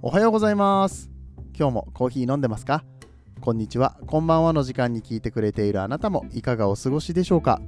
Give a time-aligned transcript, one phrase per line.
[0.00, 1.10] おはようございます
[1.58, 2.84] 今日もコーヒー飲んでますか？
[3.40, 7.60] こんにちはこんばんはの時間に聞いてくれているあなたもいかがお過ごしでしょうか？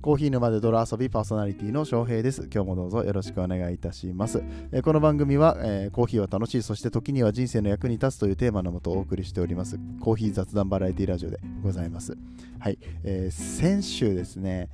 [0.00, 2.48] コーヒー沼で泥遊びパーソナリティの翔平です。
[2.50, 4.42] 今日もどうぞよろしくお願いいたします。
[4.72, 9.78] えこの番組は、えーコーヒーは楽しい、そして時には人生の役に立つというテーマのもとお送りしております。
[10.00, 12.16] コーヒー雑談バラエティラジオでございます。
[12.58, 14.70] はい、えー先週ですね、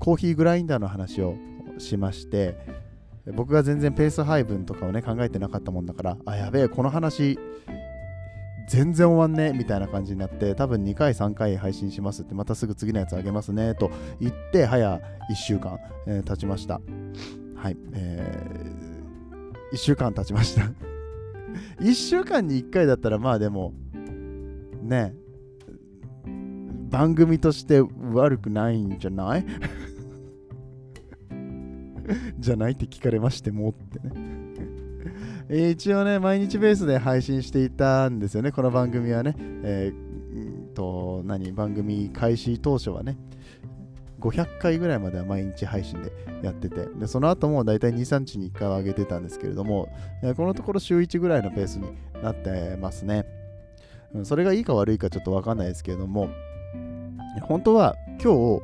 [0.00, 1.36] コーヒーグラインダーの話を
[1.78, 2.84] しまして、
[3.34, 7.38] 僕が全然ペース配分とかをね考えてなかったもんだから、あ、やべえ、この話
[8.68, 15.00] 全然終わんねみたいな感じになって多分2回3回配信しますってまたすぐ次のやつあげますねと言って早1
[15.36, 16.80] 週間、えー経ちました。
[17.54, 20.62] はいえー、1週間経ちました。
[21.80, 23.72] 1週間に1回だったらまあでも
[24.82, 25.14] ね
[26.90, 29.46] 番組として悪くないんじゃない？
[32.38, 34.12] じゃないって聞かれましてもってね
[35.70, 39.36] 一応ね、毎日ベースで配信していたんですよね、この番組はね。
[39.62, 40.06] えー
[40.74, 43.16] と、何、番組開始当初はね、
[44.20, 49.88] 500回ぐらいまでは毎日配信でやってて、でその後もだいたい2、3日に1回は上げてたんですけれども、
[50.22, 51.88] えこのところ週1ぐらいのペースに
[52.22, 53.24] なってますね。
[54.24, 56.28] それがいいか悪いかちょっとわかんないですけれども、
[57.42, 58.62] 本当は今日、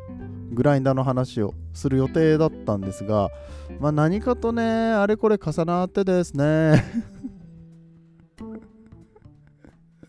[0.52, 3.30] グラインダーの話をする予定だったんですが、
[3.80, 6.84] まあ何かとね、あれこれ重なってですね。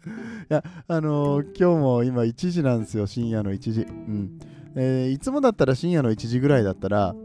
[0.05, 3.81] いや、あのー今日も今1時なんですよ、深夜の1時。
[3.81, 4.37] うん。
[4.75, 7.15] えーいつもだったら深夜の1時ぐらいだったら、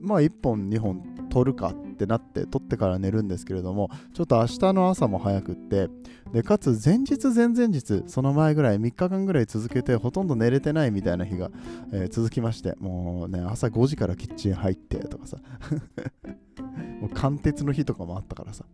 [0.00, 5.88] まあ1本2本撮るかってなって撮ってから寝るんですけれども、ちょっと明日の朝も早くって、
[6.32, 11.50] で、かつ前日前々日、その前ぐらい、3日間ぐらい続けてほとんど寝れてないみたいな日が、
[11.92, 15.38] えー続きまして、もうね、朝5時からキッチン入ってとかさ、
[17.00, 18.64] もう貫徹の日とかもあったからさ、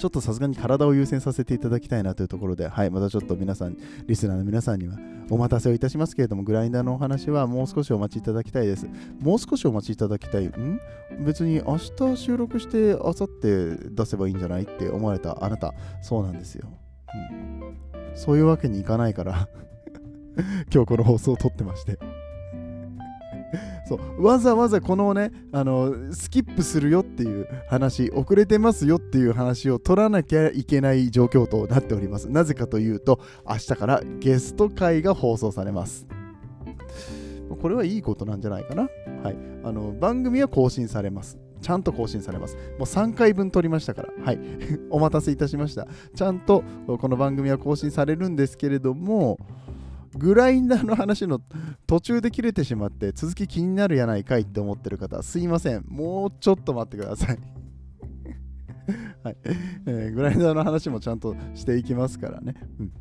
[0.00, 3.76] ちょっとさすがに体を優先させていただきたいなというところで、はい、またちょっと皆さん、
[4.06, 4.96] リスナーの皆さんには
[5.28, 8.88] お待たせをいたしますけれども、グラインダーのお話はもう少しお待ちいただきたいです。
[9.20, 10.46] もう少しお待ちいただきたい。
[10.46, 10.80] ん？
[11.22, 16.66] 別に明日収録して、明後日出せばいいんじゃないって思われたあなた、そうなんですよ。
[17.92, 19.48] うん、そういうわけにいかないから、
[20.72, 21.98] 今日この放送を撮ってまして。
[23.90, 33.18] そうわざわざこのねあのスキップするよっていう話遅れてますよっていう話を取らなきゃいけない状況となっておりますなぜかというと
[33.48, 36.06] 明日からゲスト会が放送されます
[37.60, 38.82] これはいいことなんじゃないかな
[39.24, 42.56] はいあの番組は更新されますちゃんと更新されます。
[42.56, 44.08] もう3回分撮りましたから。
[44.24, 44.38] はい。
[44.88, 45.86] お待たせいたしました。
[46.14, 49.38] ちゃんとこの番組は更新されるんですけれども、
[50.16, 51.40] グラインダーの話の
[51.86, 55.84] 途中で切れてしまって続き気になるやないかいって思ってる方すいません。
[55.88, 57.38] もうちょっと待ってください。
[59.22, 59.36] はい。
[59.86, 62.92] えーグラインダーの話もちゃんとしていきますからね、うん。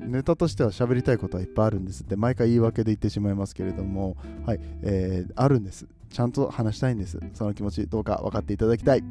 [0.00, 4.16] うん、ネタとしては喋りたいことはいっぱいあるんですって毎回言い訳で言ってしまいますけれども。
[4.46, 5.86] はい、えーあるんです。
[6.10, 7.18] ちゃんと話したいんです。
[7.32, 9.04] その気持ちどうか分かっていただきたい、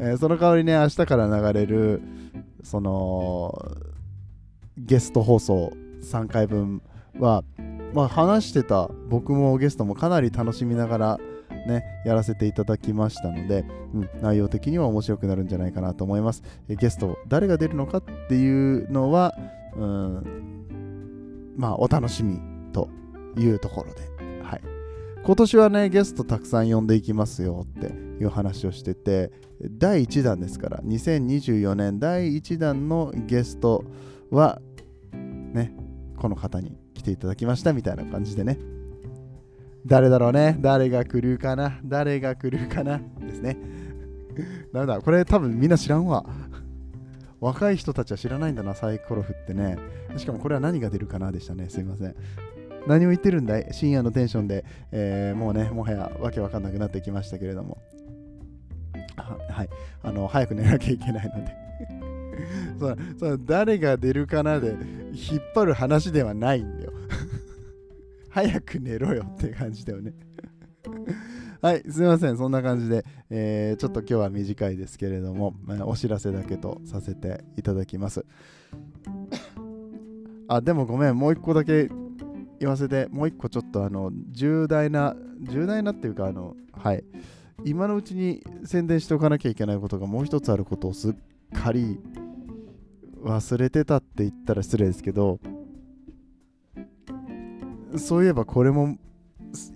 [0.00, 2.02] えーその代わりね明日から流れる
[2.62, 3.54] その
[4.84, 6.82] ゲスト放送3回分
[7.18, 7.44] は、
[7.94, 11.20] まあ、話してた僕もゲストもかなり楽しみながら
[11.66, 13.64] ね、やらせていただきましたので、
[13.94, 16.42] うん、内容的には面白くなるんじゃないかなと思います。
[16.68, 19.36] えゲスト、誰が出るのかっていうのは、
[19.76, 22.40] うん、まあ、お楽しみ
[22.72, 22.88] と
[23.36, 24.00] いうところで、
[24.42, 24.60] はい。
[25.24, 33.84] 今年はね、ゲストたくさん呼んでいきますよっていう話をしてて、第1弾ですから、2024年第1弾のゲスト
[34.30, 34.60] は、
[35.52, 35.72] ね、
[36.16, 38.58] この方に来ていただきましたみたいな感じでね。
[39.86, 40.56] 誰だろうね？
[40.60, 41.78] 誰が来るかな？
[41.84, 43.00] 誰が来るかな？
[43.20, 43.56] ですね。
[44.72, 46.24] ダメだ、これ多分みんな知らんわ。
[47.40, 49.78] 若い人たちは知らないんだな、サイコロ振ってね。
[50.16, 51.68] しかもこれは何が出るかなでしたね。
[51.70, 52.14] すいません。
[52.86, 53.68] 何を言ってるんだい？
[53.72, 57.78] 深夜のテンションで、えーもうね、もはやわけわかんなくなってきましたけれども。
[59.16, 59.68] ははい。
[60.02, 61.69] あの、早く寝なきゃいけないので。
[62.78, 64.76] そうそう誰が出るかなで
[65.12, 66.92] 引っ張る話ではないんだよ。
[68.30, 70.14] 早く寝ろよって感じだよね。
[71.60, 75.54] はい、すいません、そんな感じで、えーちょっと今日は短いですけれども、
[75.84, 78.24] お知らせだけとさせていただきます。
[80.48, 81.90] あ、でもごめん、もう一個だけ
[82.58, 87.04] 言わせて、もう一個ちょっとあの、重大な、重大なっていうか、あの、はい、
[87.64, 91.14] 今のうちに宣伝しておかなきゃいけないことがもう一つあることをすっ
[91.54, 92.00] かり
[93.22, 95.38] 忘れてたって言ったら失礼ですけど、
[97.96, 98.96] そういえばこれも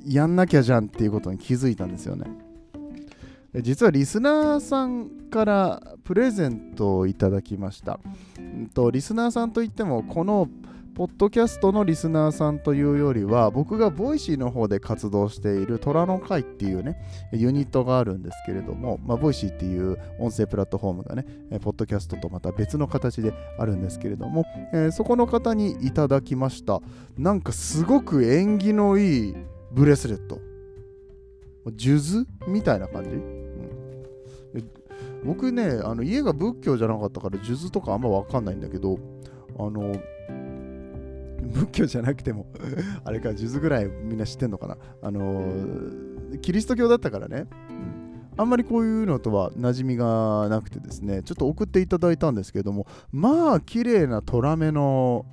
[0.07, 2.27] やんなきゃじゃんっていうことに気づいたんですよね。
[3.63, 8.01] 実はリスナーさんからプレゼントをいただきました。
[8.73, 10.49] とリスナーさんといってもこの
[10.95, 16.97] ポッドキャストのリスナーさんというよりは僕がボイシーの方で活動している虎の会っていうね
[17.33, 21.27] ユニットがあるんですけれども、まあ、ボイシーっていう音声プラットフォームがね
[21.61, 26.81] ポッドキャストとまた別の形であるんですけれども、えー、そこの方にいただきました。
[27.19, 29.35] なんかすごく縁起のいい
[29.73, 30.39] ブレスレット。
[31.77, 34.71] 数珠みたいな感じ、うん、
[35.25, 38.99] 僕ねあの家が仏教じゃなかったから数珠とかあんま分かんないんだけど
[39.59, 39.97] あの
[41.45, 42.47] 仏教じゃなくても
[43.05, 44.77] あれか、数珠ぐらいみんな知ってんのかな？
[45.03, 55.27] あのー、キリスト教だったからね、うん、あんまりこういうのとは馴染みがなくてですね、ちょっと送っていただいたんですけれども、まあ、綺麗なトラメの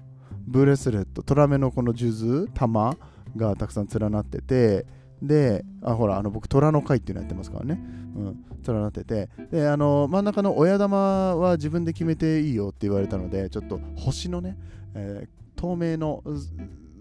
[0.46, 2.98] ブレスレット、トラメのこの数珠、玉
[3.36, 4.86] がたくさん連なってて、
[5.22, 7.82] で、あ、ほら、あの僕、虎の会っていうのやってますからね。
[8.16, 9.30] うん、連なってて。
[9.52, 14.58] で、あの、真ん中の親玉は自分で決めていいよって言われたので、ちょっと星のね、
[14.94, 16.24] えー、透明の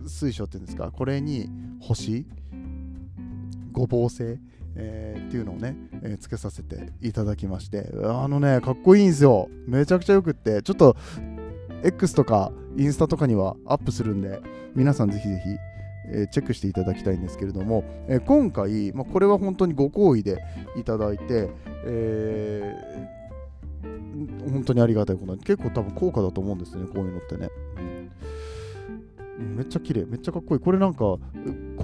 [0.07, 1.49] 水晶っていうんですかこれに
[1.81, 2.27] 星
[3.73, 4.39] ごぼう星、
[4.77, 10.97] えー、っていうのをね、えー、つけさせていただきましてあのねかっこいいんですよめちゃくちゃよくってちょっと
[11.83, 14.41] X とかインスタとかにはアップするんで
[14.75, 15.70] 皆さんぜひぜひ
[16.13, 20.39] え、チェックしていただきたいんですけれども、え、今回、まあ、これは本当にご好意で
[20.77, 21.49] いただいて、
[21.85, 27.49] えー、本当にありがたいこと結構多分高価だと思うんですね、こういうのってね。
[29.39, 29.57] うん。
[29.57, 30.61] めっちゃ綺麗めっちゃかっこいい。
[30.61, 31.19] これなんかコ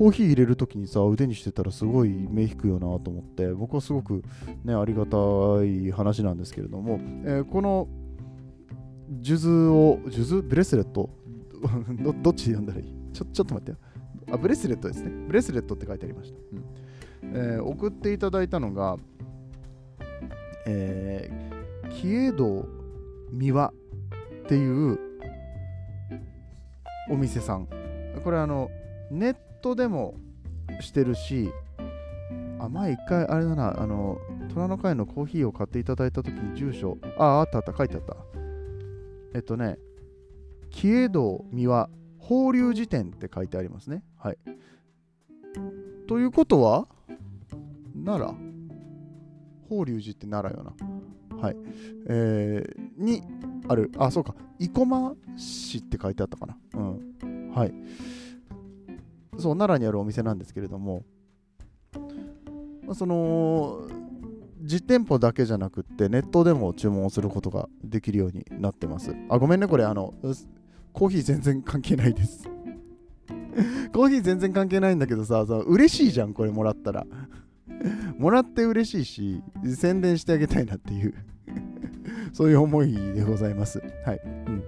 [0.09, 4.23] ーヒー入れるときにさ腕にしてたらすごい目引くよなと思って僕はすごく
[4.63, 5.17] ねありがた
[5.65, 7.89] い話なんですけれども、えー、この
[9.23, 10.43] 数珠を数珠？
[10.43, 11.09] ブレスレット？
[12.23, 12.95] どっちで読んだらいい？
[13.15, 13.79] ちょちょっと待ってよ。
[14.31, 15.11] あブレスレットですね。
[15.27, 16.65] ブレスレットって書いてありました、うん。
[17.35, 18.97] えー、送っていただいたのが
[20.69, 22.67] えー、キエド
[23.31, 23.73] 三輪っ
[24.49, 24.99] ていう
[27.09, 27.69] お店さん。
[28.25, 28.69] これあの
[29.13, 30.17] ネットでも
[30.81, 31.49] してるし
[32.59, 33.81] あ前一回あれだな。
[33.81, 34.19] あの
[34.53, 36.99] 虎の会のコーヒーを買っていただいた時に住所。
[37.17, 37.73] ああったあった。
[37.77, 38.17] 書いてあった。
[39.35, 39.79] えっとね
[40.71, 41.89] 紀江道三輪
[42.29, 44.39] 法隆寺店って書いてありますねはい
[46.09, 46.87] ということは
[48.05, 48.37] 奈良
[49.69, 50.97] 法隆寺って奈良よな
[51.41, 51.57] はい
[52.09, 53.23] えー、に
[53.69, 56.57] ある、あ、そうか、生駒市って書いてあったかな。
[56.75, 57.53] うん。
[57.55, 57.75] はい。
[59.39, 61.05] そう、奈良にあるお店なんですけれども、
[62.95, 63.89] その、
[64.63, 69.15] 実店舗だけじゃなくって、ネットでも注文をすることができるようになってます。
[69.29, 70.15] あ、ごめんね、これ、あの、
[70.97, 72.49] コーヒー全然関係ないです。
[73.93, 77.07] コーヒー全然関係ないんだけどさ、さ嬉しいじゃん、これもらったら。
[78.17, 79.43] もらって嬉しいし、
[79.77, 81.15] 宣伝してあげたいなっていう
[82.33, 83.83] そういう思いでございます。
[84.07, 84.21] はい。
[84.25, 84.63] うん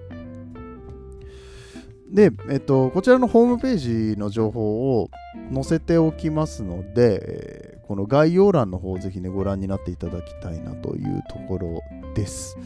[2.10, 5.10] で、えっと、こちらのホームページの情報を
[5.52, 11.82] 載せておきますので、この概要欄の方をぜひね、ご覧になっていただきたいなというところ
[12.14, 12.56] です。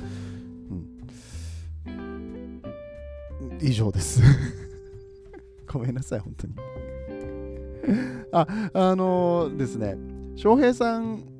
[3.63, 4.21] 以上です。
[5.73, 6.55] ごめんなさい、本当に。
[8.33, 9.97] あ、あのー、ですね、
[10.37, 11.33] 翔平さん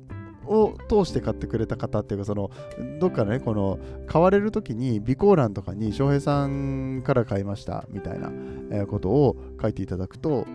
[0.45, 2.51] を通して買ってくれた方っていうかその
[2.99, 10.45] どっかねこの買われる時に備考欄とかに翔平さんから買いましたみたいなことを書いていただくと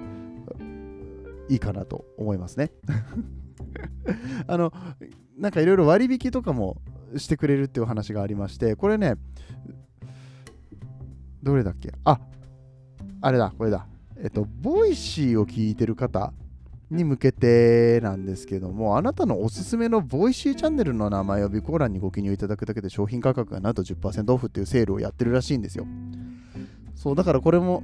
[1.48, 2.70] いいかなと思いますね
[4.46, 4.72] あの
[5.38, 6.76] なんかいろいろ割引とかも
[7.16, 9.14] してくれるっていう話がありましてこれね
[11.42, 11.92] どれだっけ？
[12.04, 12.21] あ
[13.21, 13.87] あれだこれだ
[14.23, 16.33] えっとボイシーを聞いてる方
[16.90, 25.87] に向けてなんですけども、あなたのおすすめのボイシーチャンネルの名前を備考欄にご記入いただくだけで商品価格がなんと10%オフっていうセールをやってるらしいんですよ。
[26.95, 27.83] そう、だからこれも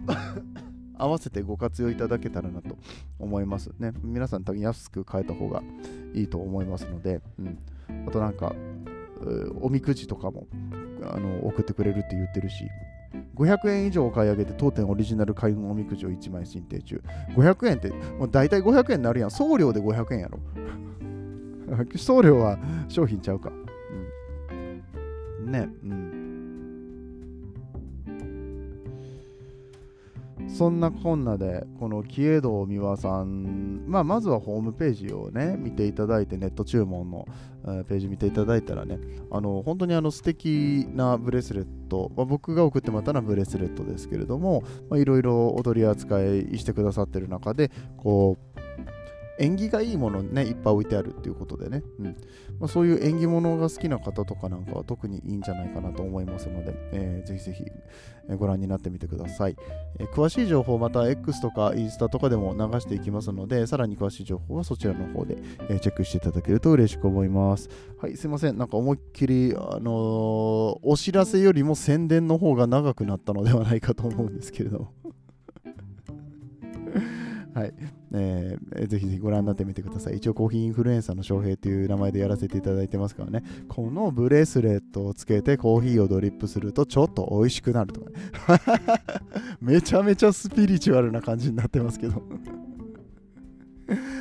[0.96, 2.78] 合わせてご活用いただけたらなと
[3.18, 3.92] 思いますね。
[4.02, 5.62] 皆さん多分安く買えた方が
[6.14, 7.58] いいと思いますので、うん、
[8.08, 8.54] あとなんか、
[9.61, 10.46] おみくじとかも
[11.02, 12.64] あの送ってくれるって言ってるし、
[13.36, 17.02] 500円以上お買い上げて当店オリジナル開運おみくじを1枚申請中。
[17.36, 19.30] 500円って、もう大体500円になるやん。
[19.30, 20.38] 送料で500円やろ。
[21.96, 23.50] 送料は商品ちゃうか。
[25.44, 26.24] うん、ね、うん。
[30.48, 37.26] そんなこんなで、この紀江戸美輪さん、まあ、まずはホームページをね、見ていただいて、ネット注文の、
[37.66, 38.98] え、ページ見ていただいたらね、
[39.30, 44.62] あの本当にあの素敵なブレスレット、まあ、僕が送ってもらったのはブレスレットですけれども、
[44.94, 48.53] いろいろお取り扱いしてくださってる中で、こう、
[49.38, 52.16] 縁起がいいものねいっぱい置いてあるっていうことでね、うん。
[52.60, 57.64] まあ、そういう縁起物が好きな方とかなんかは特にいいんじゃないかなと思いますので、えー、ぜひぜひ
[58.36, 59.56] ご覧になってみてください、
[59.98, 65.36] えー、詳しい情報また X とかインスタとかでも流していきますのでさらに詳しい情報はそちらの方で、
[65.68, 67.68] え、チェックしていただけると嬉しく思います。
[67.98, 68.58] はいすいません。
[68.58, 74.92] なんか思いっきりあの、お知らせよりも宣伝の方が長くなったのではないかと思うんですけれども。
[77.54, 77.74] はい、
[78.16, 80.18] えー、ぜひぜひご覧になってみてください。
[80.18, 88.16] 一応コーヒーインフルエンサーの翔平という名前でやらせていただいてますからね、このブレスレットをつけてコーヒーをドリップするとちょっと美味しくなるとかね。
[89.61, 92.23] めちゃめちゃスピリチュアルな感じになってますけど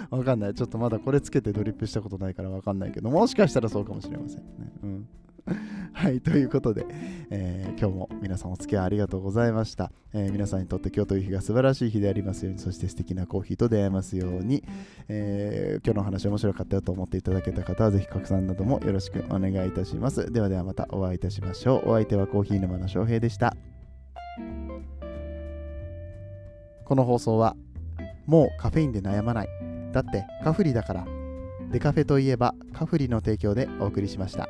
[0.09, 0.53] わかんない。
[0.55, 4.43] ちょっとまだこれつけてドリップしたことないからわかんないけど、もしかしたらそうかもしれませんね。
[4.83, 5.07] うん
[5.93, 6.85] はい、ということで、
[7.29, 14.63] えー、今日も皆さんお付き合いありがとうございました、えー、皆さんにとって今日という日が素晴らしい日でありますように、そして素敵なコーヒーと出会えますように、
[15.09, 20.31] えー、今日の話面白かったよと思っていただけた方は、ぜひ拡散などもよろしくお願いいたします。
[20.31, 21.89] ではではまたお会いいたしましょう。
[21.89, 23.55] お相手はコーヒー沼の翔平でした。
[26.85, 27.55] この放送は、
[28.25, 29.49] もうカフェインで悩まない。
[29.91, 31.05] だってカフリだから。
[31.71, 34.47] デカフェといえばカフリの提供でお送りしました。